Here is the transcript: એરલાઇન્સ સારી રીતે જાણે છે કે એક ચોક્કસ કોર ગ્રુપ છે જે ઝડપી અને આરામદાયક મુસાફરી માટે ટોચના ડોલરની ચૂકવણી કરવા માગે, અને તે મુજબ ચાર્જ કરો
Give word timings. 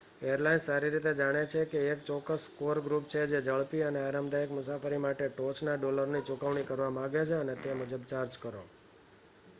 એરલાઇન્સ 0.25 0.63
સારી 0.65 0.89
રીતે 0.89 1.11
જાણે 1.15 1.41
છે 1.45 1.61
કે 1.65 1.79
એક 1.89 1.99
ચોક્કસ 2.03 2.45
કોર 2.55 2.77
ગ્રુપ 2.81 3.03
છે 3.07 3.21
જે 3.25 3.39
ઝડપી 3.41 3.83
અને 3.83 3.99
આરામદાયક 4.01 4.51
મુસાફરી 4.51 5.01
માટે 5.01 5.25
ટોચના 5.29 5.77
ડોલરની 5.77 6.27
ચૂકવણી 6.27 6.67
કરવા 6.67 6.91
માગે, 6.91 7.21
અને 7.35 7.53
તે 7.57 7.71
મુજબ 7.75 8.01
ચાર્જ 8.07 8.33
કરો 8.39 8.63